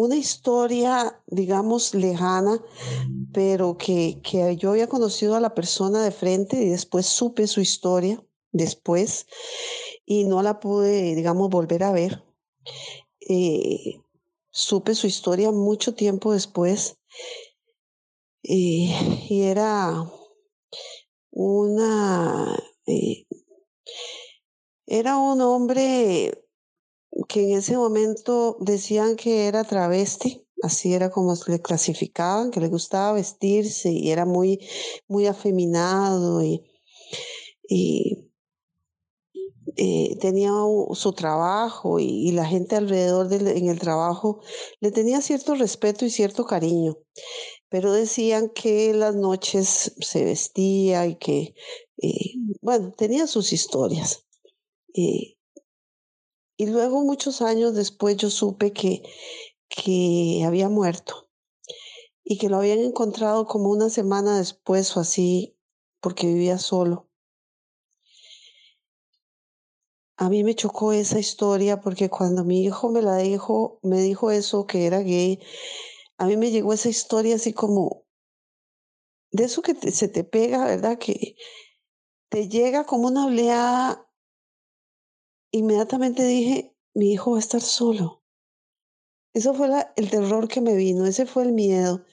[0.00, 2.62] una historia, digamos, lejana,
[3.32, 7.60] pero que, que yo había conocido a la persona de frente y después supe su
[7.60, 9.26] historia después
[10.04, 12.24] y no la pude, digamos, volver a ver.
[13.20, 14.00] eh,
[14.50, 16.96] supe su historia mucho tiempo después
[18.42, 18.92] y
[19.30, 20.10] era
[21.30, 23.26] una eh,
[24.86, 26.49] era un hombre
[27.28, 32.68] que en ese momento decían que era travesti, así era como le clasificaban, que le
[32.68, 34.60] gustaba vestirse y era muy,
[35.08, 36.62] muy afeminado y,
[39.76, 40.50] eh, tenía
[40.92, 44.40] su trabajo y, la gente alrededor en el trabajo
[44.80, 46.98] le tenía cierto respeto y cierto cariño,
[47.68, 51.54] pero decían que las noches se vestía y que,
[52.02, 54.26] eh, bueno, tenía sus historias.
[54.94, 55.39] Eh,
[56.60, 59.02] y luego, muchos años después, yo supe que,
[59.70, 61.30] que había muerto
[62.22, 65.56] y que lo habían encontrado como una semana después o así,
[66.02, 67.08] porque vivía solo.
[70.18, 74.30] A mí me chocó esa historia porque cuando mi hijo me la dijo, me dijo
[74.30, 75.40] eso, que era gay,
[76.18, 78.04] a mí me llegó esa historia así como
[79.30, 80.98] de eso que se te pega, ¿verdad?
[80.98, 81.36] Que
[82.28, 84.09] te llega como una oleada
[85.52, 88.22] inmediatamente dije, mi hijo va a estar solo.
[89.32, 92.04] Eso fue el terror que me vino, ese fue el miedo.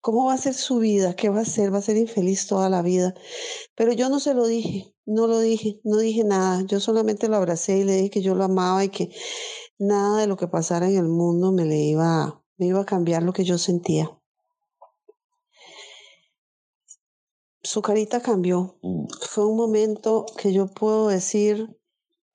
[0.00, 1.14] ¿Cómo va a ser su vida?
[1.16, 1.72] ¿Qué va a ser?
[1.72, 3.14] Va a ser infeliz toda la vida.
[3.74, 6.62] Pero yo no se lo dije, no lo dije, no dije nada.
[6.62, 9.10] Yo solamente lo abracé y le dije que yo lo amaba y que
[9.78, 13.22] nada de lo que pasara en el mundo me le iba, me iba a cambiar
[13.22, 14.10] lo que yo sentía.
[17.62, 18.78] Su carita cambió.
[18.82, 19.06] Mm.
[19.28, 21.76] Fue un momento que yo puedo decir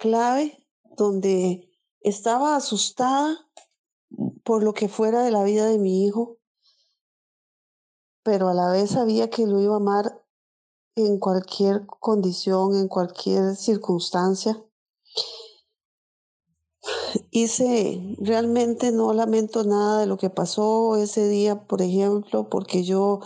[0.02, 0.66] clave
[0.98, 3.48] donde estaba asustada
[4.44, 6.40] por lo que fuera de la vida de mi hijo,
[8.24, 10.26] pero a la vez sabía que lo iba a amar
[10.96, 14.66] en cualquier condición, en cualquier circunstancia.
[17.30, 23.20] Hice, realmente no lamento nada de lo que pasó ese día, por ejemplo, porque yo,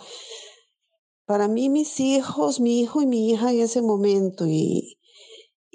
[1.25, 4.94] para mí mis hijos, mi hijo y mi hija en ese momento, y,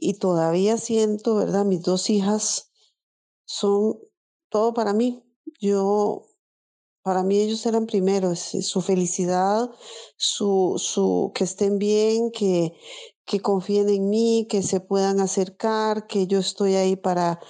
[0.00, 1.64] y todavía siento, ¿verdad?
[1.64, 2.72] Mis dos hijas
[3.44, 3.98] son
[4.48, 5.22] todo para mí.
[5.60, 6.26] Yo,
[7.02, 9.70] para mí ellos eran primeros, su felicidad,
[10.16, 12.72] su, su, que estén bien, que,
[13.26, 17.40] que confíen en mí, que se puedan acercar, que yo estoy ahí para,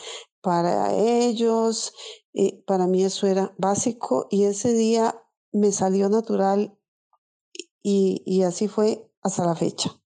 [0.40, 1.92] para ellos.
[2.34, 6.76] Eh, para mí eso era básico y ese día me salió natural
[7.82, 9.99] y, y así fue hasta la fecha.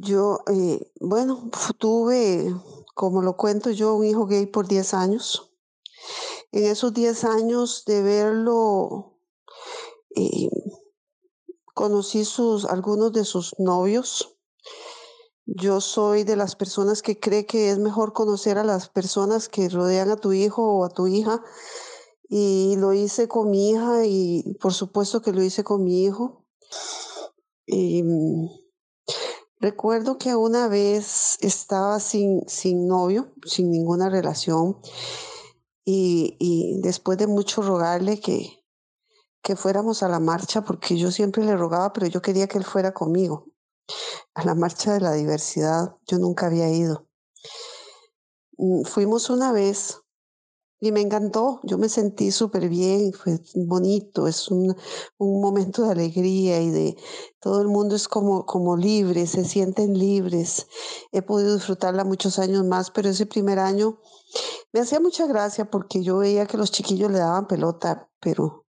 [0.00, 2.54] Yo, eh, bueno, tuve,
[2.94, 5.50] como lo cuento yo, un hijo gay por 10 años.
[6.52, 9.18] En esos 10 años de verlo,
[10.14, 10.50] eh,
[11.74, 14.36] conocí sus, algunos de sus novios.
[15.46, 19.68] Yo soy de las personas que cree que es mejor conocer a las personas que
[19.68, 21.42] rodean a tu hijo o a tu hija.
[22.28, 26.44] Y lo hice con mi hija y por supuesto que lo hice con mi hijo.
[27.66, 28.04] Y,
[29.60, 34.78] Recuerdo que una vez estaba sin, sin novio, sin ninguna relación,
[35.84, 38.64] y, y después de mucho rogarle que,
[39.42, 42.64] que fuéramos a la marcha, porque yo siempre le rogaba, pero yo quería que él
[42.64, 43.46] fuera conmigo,
[44.34, 47.08] a la marcha de la diversidad, yo nunca había ido.
[48.58, 50.02] Mm, fuimos una vez
[50.80, 54.76] y me encantó, yo me sentí súper bien, fue bonito, es un,
[55.18, 56.96] un, momento de alegría y de
[57.40, 60.68] todo el mundo es como, como libre, se sienten libres.
[61.10, 63.98] He podido disfrutarla muchos años más, pero ese primer año
[64.72, 68.66] me hacía mucha gracia porque yo veía que los chiquillos le daban pelota, pero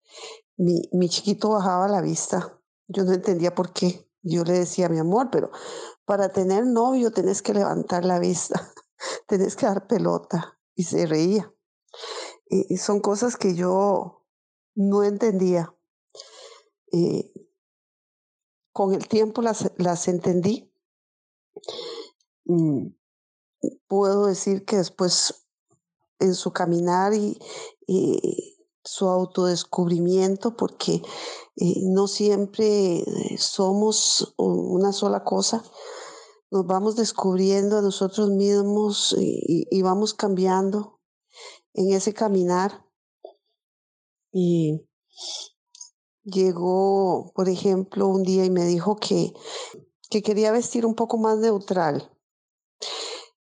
[0.55, 2.57] mi, mi chiquito bajaba la vista.
[2.87, 4.09] Yo no entendía por qué.
[4.21, 5.51] Yo le decía, mi amor, pero
[6.05, 8.71] para tener novio tenés que levantar la vista,
[9.27, 10.57] tenés que dar pelota.
[10.73, 11.51] Y se reía.
[12.49, 14.25] Y, son cosas que yo
[14.75, 15.73] no entendía.
[16.91, 17.31] Eh,
[18.71, 20.71] con el tiempo las, las entendí.
[22.45, 22.89] Mm,
[23.87, 25.47] puedo decir que después
[26.19, 27.39] en su caminar y,
[28.83, 31.01] su autodescubrimiento, porque
[31.57, 33.03] eh, no siempre
[33.37, 35.61] somos una sola cosa,
[36.51, 40.96] nos vamos descubriendo a nosotros mismos y vamos cambiando
[41.77, 42.83] en ese caminar.
[44.33, 44.85] Y
[46.23, 49.31] llegó, por ejemplo, un día y me dijo que,
[50.09, 52.11] que quería vestir un poco más neutral.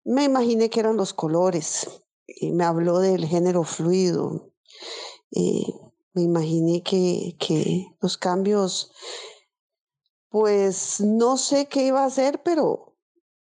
[0.04, 1.88] Me imaginé que eran los colores
[2.28, 4.52] y me habló del género fluido.
[5.30, 5.66] Y
[6.14, 8.92] me imaginé que, que los cambios,
[10.30, 12.96] pues no sé qué iba a hacer, pero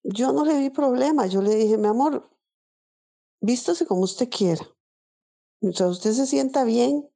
[0.02, 1.26] yo no le vi problema.
[1.26, 2.28] Yo le dije, mi amor,
[3.40, 4.66] vístase como usted quiera.
[5.60, 7.08] Mientras usted se sienta bien,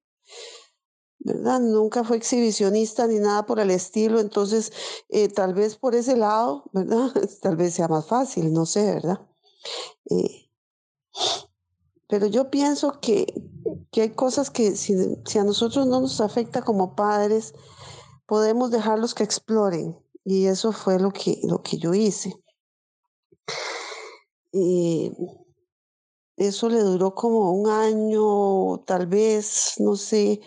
[1.18, 1.60] ¿verdad?
[1.60, 4.72] Nunca fue exhibicionista ni nada por el estilo, entonces
[5.08, 7.10] eh, tal vez por ese lado, ¿verdad?
[7.42, 9.20] tal vez sea más fácil, no sé, ¿verdad?
[10.10, 10.50] Eh,
[12.08, 13.42] pero yo pienso que,
[13.90, 17.54] que hay cosas que si, si, a nosotros no nos afecta como padres,
[18.26, 19.98] podemos dejarlos que exploren.
[20.24, 22.34] Y eso fue lo que, lo que yo hice.
[24.52, 25.12] Y
[26.36, 30.40] eso le duró como un año, tal vez, no sé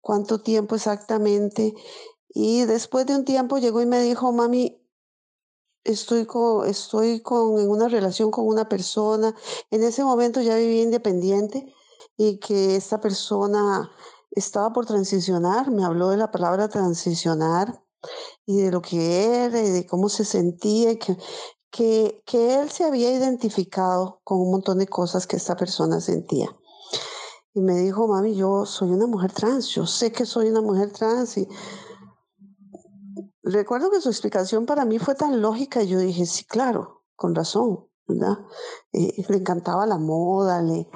[0.00, 1.74] cuánto tiempo exactamente.
[2.28, 4.80] Y después de un tiempo llegó y me dijo, mami,
[5.84, 9.34] estoy con, estoy con, en una relación con una persona.
[9.70, 11.72] En ese momento ya vivía independiente
[12.16, 13.90] y que esta persona
[14.30, 17.82] estaba por transicionar, me habló de la palabra transicionar
[18.44, 21.16] y de lo que era y de cómo se sentía, que,
[21.76, 26.48] que, que él se había identificado con un montón de cosas que esta persona sentía.
[27.52, 30.90] Y me dijo, mami, yo soy una mujer trans, yo sé que soy una mujer
[30.90, 31.48] trans y
[33.42, 37.86] recuerdo que su explicación para mí fue tan lógica yo dije, sí, claro, con razón,
[38.06, 38.38] ¿verdad?
[38.92, 40.88] Eh, le encantaba la moda, le,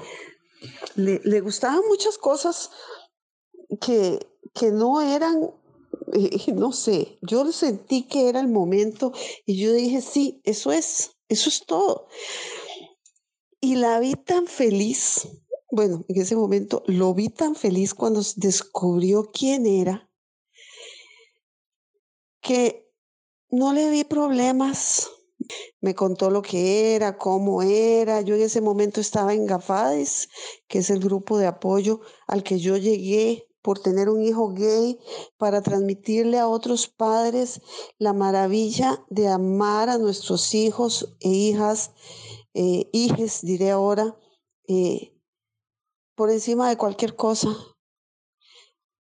[0.95, 2.71] le, le, gustaban muchas cosas
[3.81, 5.51] que, que no eran,
[6.55, 9.13] no sé, yo sentí que era el momento
[9.47, 12.09] y yo dije, sí, eso es, eso es todo.
[13.61, 15.29] Y la vi tan feliz,
[15.71, 20.11] bueno, en ese momento lo vi tan feliz cuando descubrió quién era
[22.41, 22.91] que
[23.51, 25.11] no le vi problemas.
[25.81, 28.21] Me contó lo que era, cómo era.
[28.21, 30.29] Yo en ese momento estaba en Gafades,
[30.69, 34.99] que es el grupo de apoyo al que yo llegué por tener un hijo gay,
[35.37, 37.61] para transmitirle a otros padres
[37.99, 41.93] la maravilla de amar a nuestros hijos e hijas,
[42.55, 44.17] eh, hijes, diré ahora,
[44.69, 45.15] eh,
[46.15, 47.49] por encima de cualquier cosa,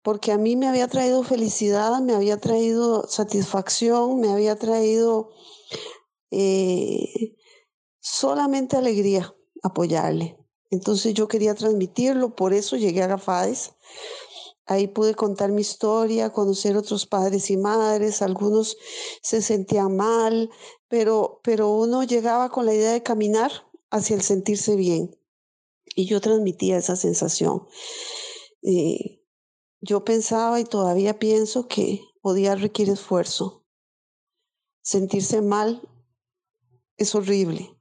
[0.02, 5.30] porque a mí me había traído felicidad, me había traído satisfacción, me había traído
[6.30, 7.36] eh,
[8.00, 10.36] solamente alegría apoyarle.
[10.70, 13.72] Entonces yo quería transmitirlo, por eso llegué a Gafades.
[14.66, 18.78] Ahí pude contar mi historia, conocer otros padres y madres, algunos
[19.20, 20.50] se sentían mal,
[20.88, 23.52] pero, pero uno llegaba con la idea de caminar
[23.90, 25.18] hacia el sentirse bien.
[25.94, 27.66] Y yo transmitía esa sensación.
[28.62, 29.22] Eh,
[29.80, 33.66] yo pensaba y todavía pienso que odiar requiere esfuerzo.
[34.80, 35.86] Sentirse mal
[36.96, 37.76] es horrible.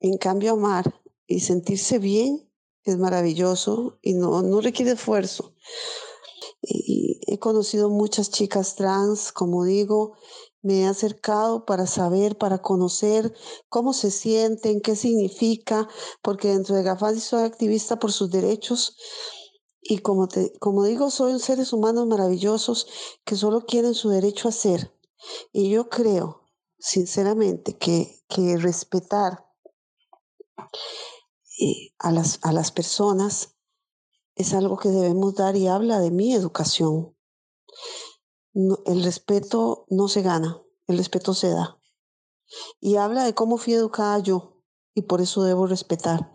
[0.00, 2.50] En cambio, amar y sentirse bien
[2.84, 5.51] es maravilloso y no, no requiere esfuerzo.
[6.62, 10.16] He conocido muchas chicas trans, como digo,
[10.62, 13.34] me he acercado para saber, para conocer
[13.68, 15.88] cómo se sienten, qué significa,
[16.22, 18.96] porque dentro de Gafadi soy activista por sus derechos
[19.82, 22.86] y como, te, como digo, son seres humanos maravillosos
[23.24, 24.96] que solo quieren su derecho a ser.
[25.52, 26.42] Y yo creo,
[26.78, 29.44] sinceramente, que, que respetar
[31.58, 33.56] eh, a, las, a las personas
[34.42, 37.16] es algo que debemos dar y habla de mi educación.
[38.54, 41.78] el respeto no se gana, el respeto se da.
[42.80, 44.62] Y habla de cómo fui educada yo
[44.94, 46.32] y por eso debo respetar.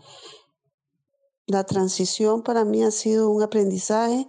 [1.45, 4.27] La transición para mí ha sido un aprendizaje.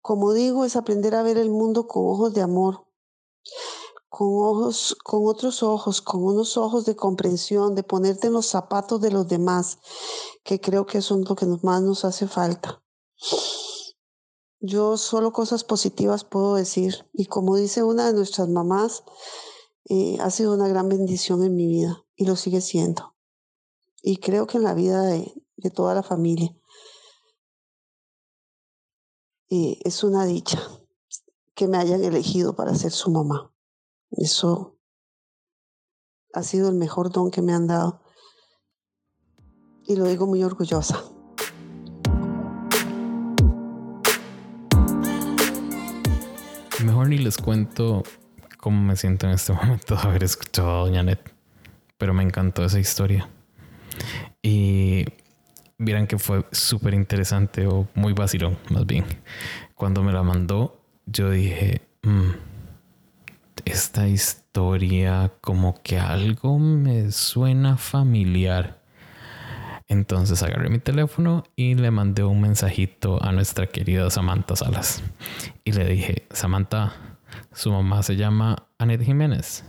[0.00, 2.86] Como digo, es aprender a ver el mundo con ojos de amor,
[4.10, 9.00] con ojos, con otros ojos, con unos ojos de comprensión, de ponerte en los zapatos
[9.00, 9.78] de los demás,
[10.42, 12.83] que creo que eso es lo que más nos hace falta.
[14.66, 17.06] Yo solo cosas positivas puedo decir.
[17.12, 19.04] Y como dice una de nuestras mamás,
[19.90, 23.14] eh, ha sido una gran bendición en mi vida y lo sigue siendo.
[24.02, 25.34] Y creo que en la vida de,
[25.74, 26.54] toda la familia.
[29.48, 30.58] Y es una dicha
[31.54, 33.54] que me hayan elegido para ser su mamá.
[34.10, 34.78] Eso
[36.32, 38.02] ha sido el mejor don que me han dado.
[39.86, 41.13] Y lo digo muy orgullosa.
[47.04, 48.02] Mejor ni les cuento
[48.56, 51.18] cómo me siento en este momento de haber escuchado a Doña Net,
[51.98, 53.28] pero me encantó esa historia.
[54.40, 55.04] Y
[55.76, 59.04] vieran que fue súper interesante o muy vacilón, más bien.
[59.74, 62.30] Cuando me la mandó, yo dije, mm,
[63.66, 68.80] esta historia como que algo me suena familiar.
[69.94, 75.04] Entonces agarré mi teléfono y le mandé un mensajito a nuestra querida Samantha Salas.
[75.64, 76.94] Y le dije, Samantha,
[77.52, 79.64] su mamá se llama Anet Jiménez.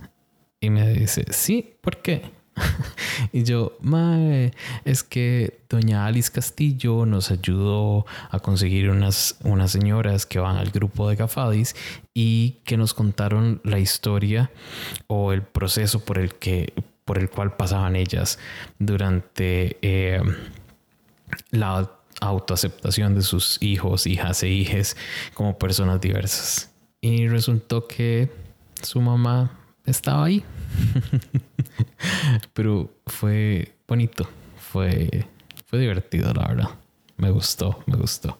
[0.59, 2.31] Y me dice, sí, ¿por qué?
[3.33, 4.51] y yo, mae,
[4.83, 10.71] es que doña Alice Castillo nos ayudó a conseguir unas, unas señoras que van al
[10.71, 11.75] grupo de Gafadis
[12.15, 14.49] y que nos contaron la historia
[15.05, 16.73] o el proceso por el que
[17.05, 18.39] por el cual pasaban ellas
[18.79, 20.21] durante eh,
[21.51, 21.89] la
[22.19, 24.97] autoaceptación de sus hijos, hijas e hijes
[25.33, 26.71] como personas diversas.
[27.01, 28.31] Y resultó que
[28.81, 30.43] su mamá estaba ahí.
[32.53, 34.27] Pero fue bonito,
[34.57, 35.27] fue,
[35.67, 36.69] fue divertido, la verdad.
[37.17, 38.39] Me gustó, me gustó.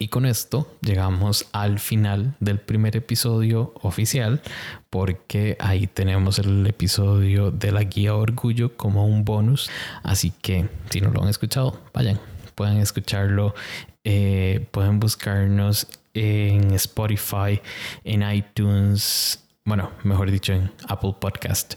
[0.00, 4.40] Y con esto llegamos al final del primer episodio oficial,
[4.88, 9.70] porque ahí tenemos el episodio de la guía Orgullo como un bonus.
[10.02, 12.18] Así que si no lo han escuchado, vayan,
[12.54, 13.54] pueden escucharlo.
[14.02, 17.60] Eh, pueden buscarnos en Spotify,
[18.02, 21.74] en iTunes, bueno, mejor dicho, en Apple Podcast,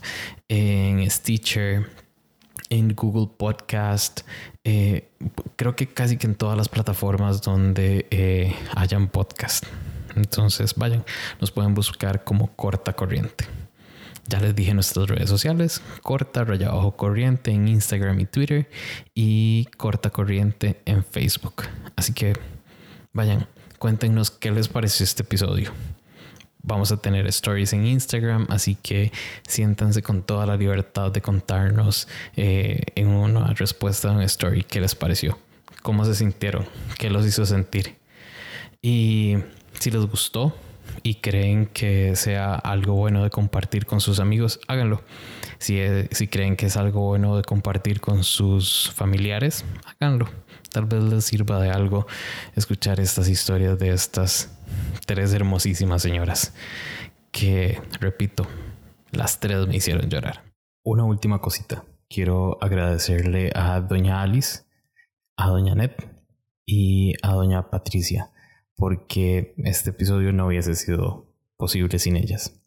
[0.48, 2.03] en Stitcher,
[2.70, 4.22] en Google Podcast,
[4.64, 5.08] eh,
[5.56, 9.64] creo que casi que en todas las plataformas donde eh, hayan podcast.
[10.16, 11.04] Entonces, vayan,
[11.40, 13.46] nos pueden buscar como Corta Corriente.
[14.26, 18.70] Ya les dije nuestras redes sociales, Corta Raya Bajo Corriente en Instagram y Twitter
[19.14, 21.64] y Corta Corriente en Facebook.
[21.94, 22.32] Así que
[23.12, 23.46] vayan,
[23.78, 25.72] cuéntenos qué les pareció este episodio.
[26.66, 29.12] Vamos a tener stories en Instagram, así que
[29.46, 34.80] siéntanse con toda la libertad de contarnos eh, en una respuesta a un story qué
[34.80, 35.38] les pareció,
[35.82, 36.64] cómo se sintieron,
[36.98, 37.96] qué los hizo sentir.
[38.80, 39.36] Y
[39.78, 40.56] si les gustó
[41.02, 45.02] y creen que sea algo bueno de compartir con sus amigos, háganlo.
[45.58, 45.78] Si,
[46.12, 50.30] si creen que es algo bueno de compartir con sus familiares, háganlo.
[50.70, 52.06] Tal vez les sirva de algo
[52.56, 54.53] escuchar estas historias de estas
[55.06, 56.54] tres hermosísimas señoras
[57.30, 58.46] que, repito,
[59.10, 60.44] las tres me hicieron llorar.
[60.82, 61.84] Una última cosita.
[62.08, 64.64] Quiero agradecerle a doña Alice,
[65.36, 65.96] a doña Net
[66.66, 68.30] y a doña Patricia
[68.76, 72.58] porque este episodio no hubiese sido posible sin ellas.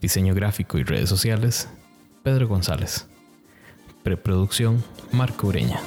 [0.00, 1.68] Diseño gráfico y redes sociales
[2.22, 3.08] Pedro González.
[4.02, 4.82] Preproducción
[5.12, 5.80] Marco Ureña.